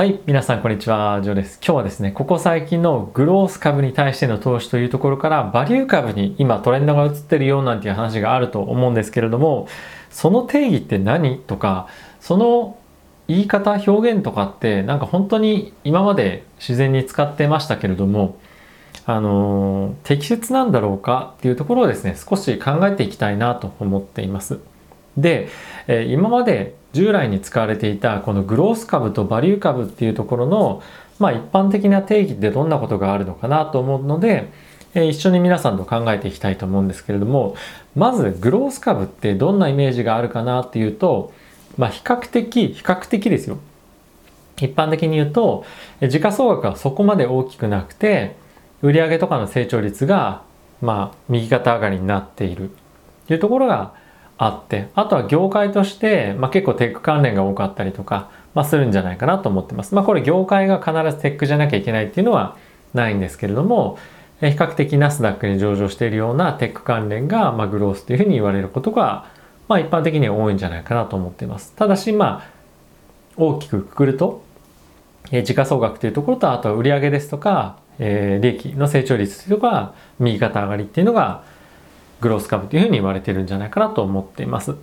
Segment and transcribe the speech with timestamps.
[0.00, 1.60] はい、皆さんこんにちは、ジョーです。
[1.62, 9.68] 今日はですね、ここ最近のグロース株に対しての投資というところから、バリュー株に今トレンドが移ってるよなんていう話があると思うんですけれども、
[10.08, 11.86] その定義って何とか、
[12.18, 12.78] その
[13.28, 18.38] 言い方、表現とかってなんか本当に今まで自然に使ってましたけれども、
[19.04, 24.60] あのー、適切なんだろうかっていうところをですね、少し考えていきたいなと思っています。
[25.16, 25.48] で、
[25.86, 30.82] えー、今まで従来に使われていたこのグロース株とバリュー株っていうところの、
[31.18, 34.50] まあ、一般的な定義ってどんなことがあるのかなと思うので、
[34.94, 37.54] えー、一緒に皆さんと考えていきたいと思うんですけれども
[37.94, 41.32] まずグロース株ってどんなイメージがあるかなっていうと、
[41.76, 43.58] まあ、比較的比較的ですよ。
[44.56, 45.64] 一般的に言うと
[46.06, 48.36] 時価総額はそこまで大きくなくて
[48.82, 50.42] 売上とかの成長率が
[50.82, 52.70] まあ右肩上がりになっている。
[53.26, 53.94] というところが
[54.42, 59.94] あってあとは業界として、まあ、結構テック関連が多かったりとか、まあ、するんじゃないかなと思ってます。
[59.94, 62.56] まあ、これ業界が必ずテックじゃなきゃいけないっていうのは
[62.94, 63.98] ないんですけれども
[64.40, 69.26] 比較的ナスダックに上場しているようなテック関連が、まあ、グロースというふうに言われることが、
[69.68, 71.74] まあ、一般的には多いんじゃないかなと思っています。
[71.76, 72.60] ただしまあ
[73.36, 74.42] 大きくくくると
[75.30, 81.44] え時価総額というところとあとは売上ですとか、えー、利益の成長率というのが右肩上がりっていうのが
[82.20, 84.76] グロース株というふうに言われてるんじゃないかなと思っています。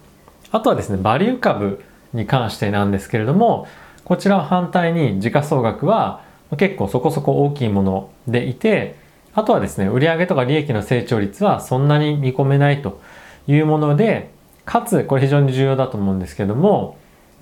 [0.51, 3.67] あとはですね、バリュー株に関してなんですけれども、
[4.05, 6.21] こちらは反対に時価総額は
[6.57, 8.95] 結構そこそこ大きいものでいて、
[9.33, 12.99] あとはですね、売上とか利益の成長率はそんなに見込めないと
[13.47, 14.31] いうもので、
[14.65, 16.97] かつ、これ非常に重要だと思うんですけども、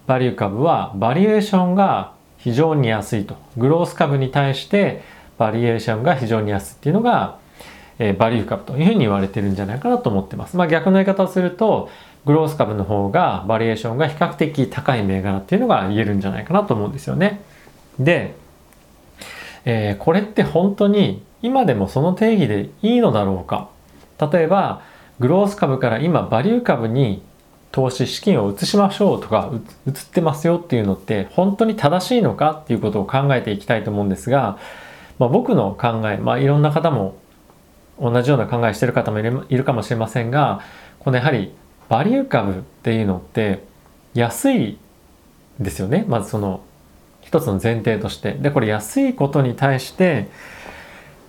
[0.07, 3.35] バリュー株はバリエーションが非常に安いと。
[3.57, 5.03] グロース株に対して
[5.37, 7.37] バリエーションが非常に安いっていうのが
[7.99, 10.57] えー、バリュー株というふうに言われてるんじゃないかなと思ってます。
[10.57, 11.89] まあ逆の言い方をすると、
[12.25, 17.41] グロース株の方がバリエーションが比較的高い銘柄っていうのが言えるんじゃないかなと思うんですよね。
[17.99, 18.35] で、
[19.65, 23.69] えー、これって本当に今でもその定義でいいのだろうか
[24.31, 24.81] 例えば
[25.19, 27.21] グロース株から今バリュー株に
[27.71, 29.51] 投資資金を移しましょうとか
[29.85, 34.57] 移ってますよっていうのって本当に正しいのかっていうことを考えていきたいと思うんですが、
[35.19, 37.17] まあ、僕の考え、まあ、いろんな方も
[37.99, 40.61] 同じような考えしてる方もいるかもしれませんが
[40.99, 41.53] このやはり
[41.89, 43.63] バリュー株っていうのって
[44.13, 44.77] 安い
[45.59, 46.05] ですよね。
[46.07, 46.61] まずその
[47.21, 48.33] 一つの前提として。
[48.33, 50.27] でこれ安いことに対して、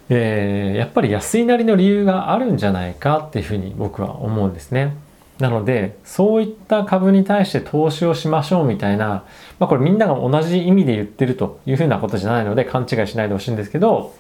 [0.09, 4.97] えー、やっぱり安いなりの理由があるんじゃないかっていうふうに僕は思うんですね。
[5.39, 9.25] なのでそういった株に対して投資をしましょうみたいな、
[9.59, 14.15] まあ、これみんなが同じ意味で言ってるというふうなことじゃないので勘違いしないでほしいんですけど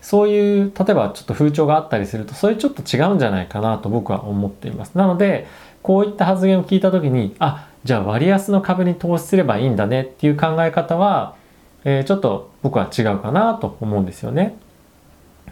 [0.00, 4.96] そういう例えばちょっと風潮があったりするとそれちょっと違うんじゃないかなと僕は思っています。
[4.96, 5.46] なので
[5.82, 11.36] こういった発言を聞いた時にあじゃあ割安の株に投資すればいいんだねっていう考え方は、
[11.84, 14.56] えー、ちょっと僕は違うかなと思うんですよね。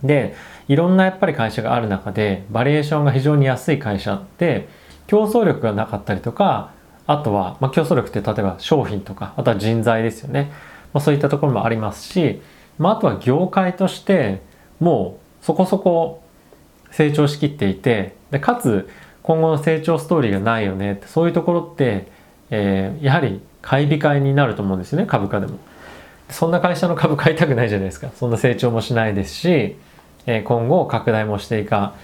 [0.03, 0.35] で
[0.69, 4.69] いろんなやっぱり会社がある中でバリエーションが非常に安い会社って
[5.07, 6.73] 競争力がなかったりとか
[7.07, 10.51] あとは、まあ、競争力って例えば商品とかあとは人材ですよね、
[10.93, 12.41] まあ、そういったところもありますし
[12.79, 14.43] まあ、あとは業界として
[14.81, 16.23] もうそこそこ
[16.91, 18.89] 成長しきっていてでかつ
[19.23, 22.09] 今後の成長ストーリーがないよねってそういうところって、
[22.51, 25.59] えー、やはり買い控えになると思うんですよね株価でも。
[26.31, 29.77] そんな会社の株買いたくないじゃないですかそんな成長もしないですし、
[30.27, 31.95] えー、今後拡大もしていか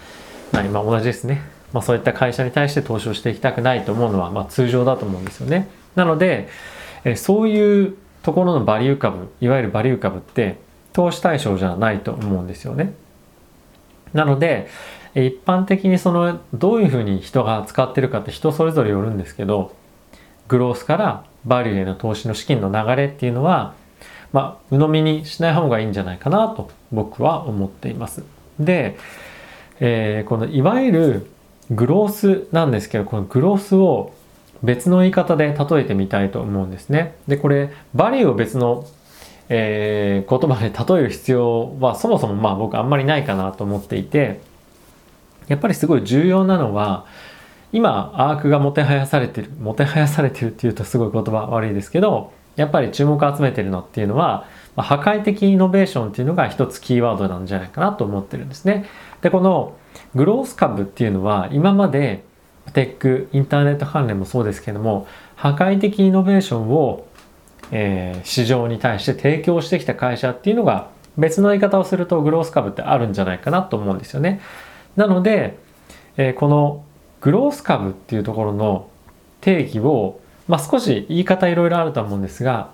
[0.53, 1.43] ないまあ同じですね、
[1.73, 5.69] まあ、そういった会社に対して投資をしていきたくないと思うのは、まあ、通常だと思うんですよね。
[5.95, 6.49] なので、
[7.05, 10.59] えー、そういうところのバリュー株いわゆるバリュー株って
[10.93, 12.95] 投資対象じゃないと思うんですよね。
[14.13, 14.69] なので
[15.15, 19.75] 一般的にそのどういうふうに人が使ってるかって人それぞれよるんですけど
[20.49, 23.75] グロースからバリューへの投資の資金の流れっていうのは
[24.33, 28.25] まあ鵜呑みにしない方がいいんじゃないかなと僕は思っています。
[28.59, 28.97] で、
[29.81, 31.31] えー、このいわゆる
[31.71, 34.13] グロースなんですけどこのグロースを
[34.63, 37.15] 別の言い方で例えてみたいと思うんですね。
[37.27, 38.87] で、これ、バリューを別の、
[39.49, 44.41] えー、言葉で例える必要はそもそもまあ僕あんまりないかなと思っていて、
[45.49, 47.07] やっぱりすごい重要なのは、
[47.73, 54.47] 今、アークがもてはやされてる、もてはやされてるっていうとすごい言葉悪いですけど、やっぱり注目を集めてるのっていうのは、
[54.77, 58.87] まあ、破壊的イノベーションっていうのが一つキーワードなんじゃないかなと思ってるんですね。
[59.23, 59.77] で、この
[60.15, 62.25] グロース株っていうのは今まで
[62.73, 65.07] テックインターネット関連もそうですけども
[65.37, 67.07] 破壊的イノベーションを、
[67.71, 74.41] えー、市場に対して提供してきた会社っていうのが別の言い方をするとグロース株ってあるんじゃないかなと思うんですよね。
[74.97, 75.59] なので、
[76.17, 76.85] えー、この
[77.21, 78.89] グロース株っていうところの
[79.41, 82.73] 定義を、まあ、少し言い方いろいろあると思うんですが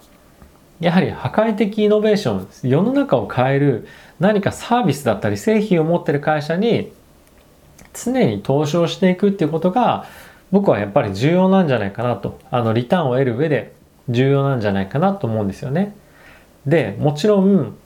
[0.81, 3.89] やはり破壊的イノベーション世の中を変える
[4.21, 6.93] 何かサービスだったり製品を持ってる会社に
[8.05, 10.07] 常に投資をしていくっていうことが
[10.53, 13.75] 僕はやっぱり重要なんじゃないかなとあのリターンを得る上で
[14.09, 15.97] 重要なんじゃないかなと思うんですよね。
[16.67, 17.77] でもちろん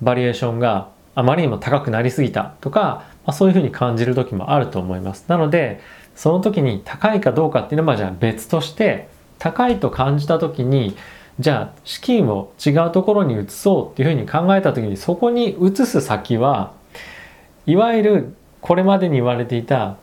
[0.00, 5.24] バリエーションがあまりにも高くなりすぎたとか、まあ、そういうふうに感じる時もあると思います。
[5.28, 5.80] なので
[6.14, 9.08] その時に高いかどうかっていうのはじゃあ別として
[9.38, 10.96] 高いと感じた時に
[11.40, 16.72] じゃあ資金を違うところに移そうっていうふうに考えた時にそこに移す先は
[17.66, 19.96] いわゆるこれまでに言われていた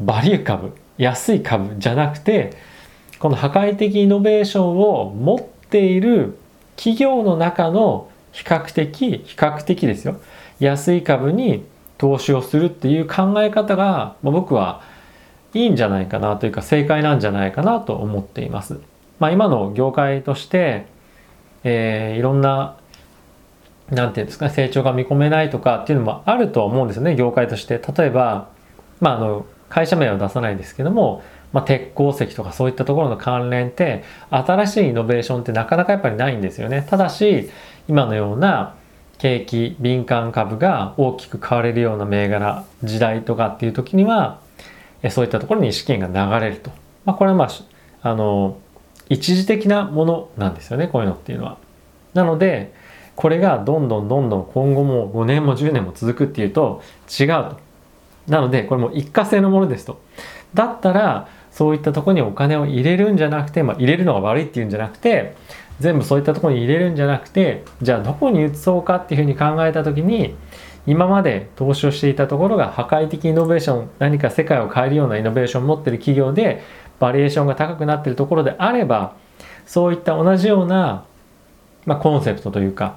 [0.00, 2.56] バリュー株安い株じゃなくて
[3.18, 6.38] この破壊的イノベーションを持っている
[6.76, 10.20] 企業の中の比較的比較的ですよ
[10.60, 11.64] 安い株に
[11.98, 14.82] 投資をするっていう考え方が僕は
[15.54, 18.80] いいんじゃないかなというか正解なんじゃないかなと思っています。
[19.18, 20.86] まあ、今の業界として、
[21.64, 22.76] えー、いろんな
[23.90, 27.80] なんていうんですか成長が見込めないとかっていうのもあるとは思うんですよね業界として。
[27.96, 28.48] 例えば、
[29.00, 31.22] まあ、あの会社名は出さないんですけども、
[31.52, 36.86] まあ、鉄鉱石とかそういったところの関連って新しいイノベーションってなかなかやっぱりないんですよね。
[36.88, 37.50] ただし
[37.88, 38.74] 今のような
[39.18, 44.40] 景気敏感株が大きく買われるような銘柄時代とかっていう時には
[45.10, 46.70] そういったところに資金が流れると。
[47.04, 47.48] まあ、これはまあ
[48.02, 48.58] あの
[49.08, 51.58] 一時的なものなんですよねこういうのっていうのは。
[52.14, 52.72] なので
[53.16, 57.58] これがどんどんどんどん今後も5年も10年も続くっていうと違うと。
[58.28, 60.00] なのでこれも一過性のものですと。
[60.54, 65.34] だったらそういったとこにお金を入れるんじゃなくて、まあ、入れるのが悪いっていうんじゃなくて
[65.80, 70.34] 全部そういったとこに入れるんじゃなくてじゃあどこに移そうかっていうふうに考えた時に
[70.86, 76.62] 今まで投資をしていたところが破壊的イノベーション何か世界を変えるようなイノベーションを持ってる企業で
[76.98, 79.14] バリエーションが高くなってるところであれば
[79.66, 81.04] そういった同じような、
[81.84, 82.96] まあ、コンセプトというか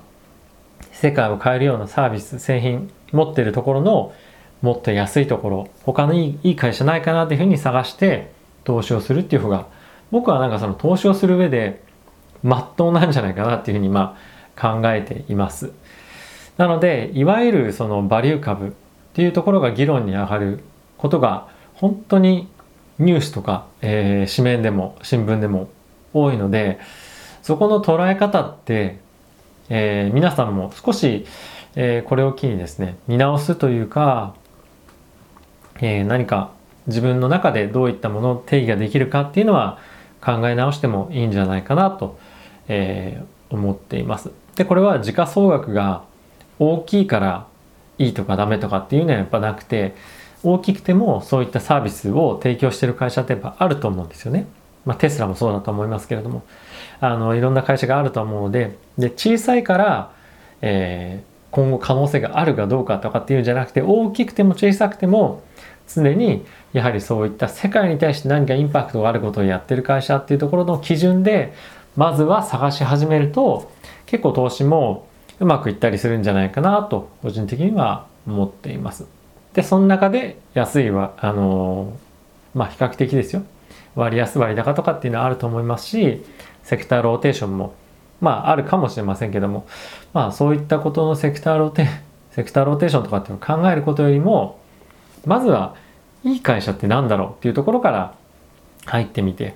[0.92, 4.14] 世界を変えるようなサービス製品持ってるところの
[4.62, 8.32] もっと安いところ他のいい会社ないかなっていうふうに探して
[8.64, 9.68] 投資をするっていう方が
[10.12, 11.82] 僕はなんかその投資をする上で
[12.44, 14.18] まっとうなんじゃないかなっていうふうにま
[14.56, 15.72] あ考えています。
[16.58, 18.72] なのでいわゆるそのバリュー株っ
[19.14, 20.60] ていうところが議論に上がる
[20.98, 22.50] ことが本当に
[22.98, 25.70] ニュースとか、えー、紙面でも新聞でも
[26.14, 26.80] 多いので
[27.42, 29.00] そこの捉え方って、
[29.70, 31.26] えー、皆さんも少し、
[31.76, 34.36] えー、これを機にですね見直すというか、
[35.80, 36.52] えー、何か
[36.88, 39.78] 自分の中でどういったものを定義ができるかっていうのは
[40.22, 42.20] 考え直してもいいんじゃないかなと、
[42.68, 44.32] えー、思っています。
[44.56, 46.04] でこれは時価総額が
[46.58, 47.48] 大きいから
[47.98, 49.96] いいとかダメとかっていうのはやっぱなくて
[50.44, 54.48] 大きくてもそういったサービスを提供してる会社ってやっぱあると思うんですよね。
[54.86, 56.44] まあ、テスラもそうだと思いますけれども
[57.00, 60.12] あのいろんな会社があると思うのでで小さいから、
[60.62, 65.44] えー、今後可能性があるかどうかとかっていうんじゃなくて大きくても小さくても
[65.88, 71.54] 常にやはりそういった世界に対して何かインパクトがあることをやってる会社っていうところの基準で
[71.96, 73.72] まずは探し始めると
[74.06, 75.08] 結構投資も
[75.40, 79.08] うまくいったりするんじゃないかなと個人的には思っています。
[79.54, 81.98] でその中で安いはあの
[82.54, 83.44] まあ比較的ですよ
[83.96, 86.24] 割安割高とかっていうのはあると思いますし
[86.64, 87.74] セクターローテーションも
[88.22, 89.68] まああるかもしれませんけども
[90.14, 91.88] まあそういったことのセクターローテ
[92.32, 94.60] セクターローテーションとかっていうのを考えることよりも
[95.26, 95.76] まずは
[96.24, 98.14] いい会社って何だろうっていうところから
[98.86, 99.56] 入ってみて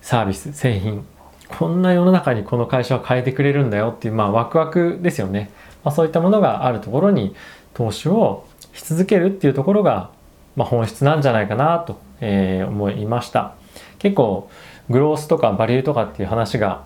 [0.00, 1.04] サービス製品
[1.48, 5.50] こんな世の中にこの会社は変えてくれるんだよっていうまあワクワクですよね、
[5.84, 7.34] まあ、そういったものがあるところに
[7.74, 10.10] 投資をし続けるっていうところが、
[10.54, 13.54] まあ、本質なんじゃないかなと、えー、思いました。
[13.98, 14.50] 結構
[14.88, 16.84] グロースとかバリューとかっていう話が、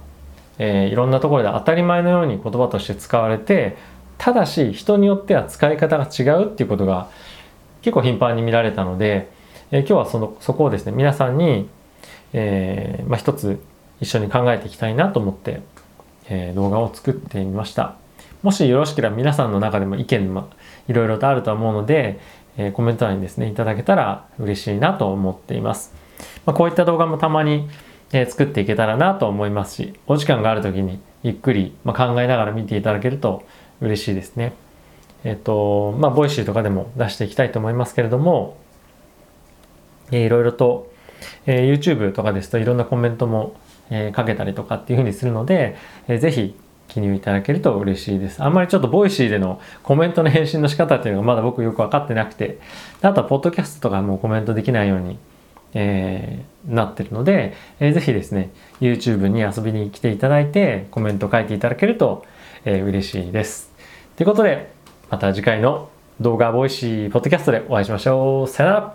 [0.59, 3.77] えー、いろんなところで当たり前のように言葉として使われて
[4.19, 7.09] ただし人によっては使い方が違うっていうことが
[7.83, 9.31] 結構頻繁に見られたので、
[9.71, 11.69] えー、今日はそのそこをですね皆さんに、
[12.33, 13.63] えーまあ、一つ
[14.01, 15.63] 一緒に考えていきたいなと思って、
[16.29, 17.97] えー、動画を作ってみました。
[18.43, 20.49] もしよろしければ皆さんの中でも意見も
[20.89, 22.19] いろいろとあると思うので、
[22.57, 25.95] えー、コメント欄にですねいただけたら嬉しいなと思っています、
[26.47, 27.69] まあ、こういった動画もたまに、
[28.13, 33.45] えー、作っていけたらなと思いますしお時間がある時にゆっくり、まあ、考えながら見ていただけると
[33.81, 34.53] 嬉しいですね。
[35.25, 38.57] えっ、とまあボイシーとかでも出していきたいと思いますけれども、
[40.11, 40.91] えー、いろいろと、
[41.47, 43.55] えー、YouTube とかですといろんなコメントも、
[43.91, 45.77] えー、かけたりとかっていうふうにするので、
[46.09, 46.57] えー、ぜひ
[46.91, 48.43] 記入いただけると嬉しいです。
[48.43, 52.59] あんまりちょっとボイシーでのコメントの返信の仕方っていうのがまだ僕よく分かってなくて、
[53.01, 55.19] あとはポッドキャストとかもコメントできないように
[55.73, 62.27] えー、なってるので、えー、ぜひですね YouTube に遊びに来ていただいてコメント書いていただけると、
[62.65, 63.71] えー、嬉しいです。
[64.17, 64.73] ということで
[65.11, 65.89] また次回の
[66.21, 68.49] 動画ボイシーポッドキャストでお会いしましょう。
[68.49, 68.95] さよなら